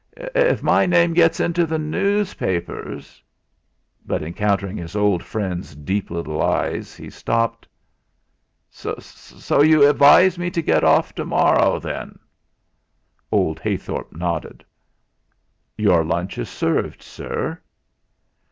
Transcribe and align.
If 0.33 0.63
my 0.63 0.87
name 0.87 1.13
gets 1.13 1.39
into 1.39 1.67
the 1.67 1.77
newspapers" 1.77 3.21
but 4.07 4.23
encountering 4.23 4.75
his 4.75 4.95
old 4.95 5.21
friend's 5.21 5.75
deep 5.75 6.09
little 6.09 6.41
eyes, 6.41 6.95
he 6.95 7.07
stopped. 7.11 7.67
"So 8.71 9.61
you 9.61 9.87
advise 9.87 10.39
me 10.39 10.49
to 10.49 10.61
get 10.63 10.83
off 10.83 11.13
to 11.13 11.23
morrow, 11.23 11.77
then?" 11.79 12.17
Old 13.31 13.59
Heythorp 13.59 14.11
nodded. 14.11 14.65
"Your 15.77 16.03
lunch 16.03 16.39
is 16.39 16.49
served, 16.49 17.03
sir." 17.03 17.61